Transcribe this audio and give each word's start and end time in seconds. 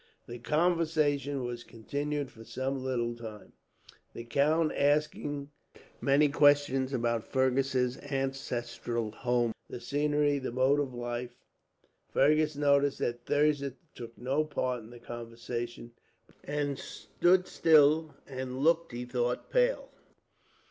The 0.25 0.39
conversation 0.39 1.43
was 1.45 1.63
continued 1.63 2.31
for 2.31 2.43
some 2.43 2.83
little 2.83 3.13
time, 3.15 3.53
the 4.15 4.23
count 4.23 4.71
asking 4.75 5.51
many 6.01 6.27
questions 6.27 6.91
about 6.91 7.23
Fergus's 7.31 7.99
ancestral 7.99 9.11
home, 9.11 9.51
the 9.69 9.79
scenery, 9.79 10.37
and 10.37 10.53
mode 10.55 10.79
of 10.79 10.95
life. 10.95 11.35
Fergus 12.09 12.55
noticed 12.55 12.97
that 12.97 13.25
Thirza 13.27 13.73
took 13.93 14.17
no 14.17 14.43
part 14.43 14.81
in 14.81 14.89
the 14.89 14.97
conversation, 14.97 15.91
but 16.25 16.79
sat 16.79 17.47
still; 17.47 18.15
and 18.25 18.57
looked, 18.57 18.93
he 18.93 19.05
thought, 19.05 19.51
pale. 19.51 19.91